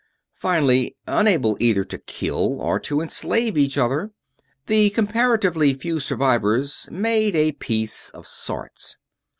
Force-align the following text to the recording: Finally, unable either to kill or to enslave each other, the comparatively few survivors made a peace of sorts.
Finally, 0.33 0.95
unable 1.05 1.55
either 1.59 1.83
to 1.83 1.99
kill 1.99 2.59
or 2.59 2.79
to 2.79 3.01
enslave 3.01 3.55
each 3.55 3.77
other, 3.77 4.09
the 4.65 4.89
comparatively 4.89 5.75
few 5.75 5.99
survivors 5.99 6.89
made 6.91 7.35
a 7.35 7.51
peace 7.51 8.09
of 8.09 8.25
sorts. 8.25 8.97